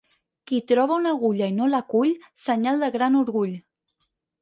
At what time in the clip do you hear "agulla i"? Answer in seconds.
1.17-1.55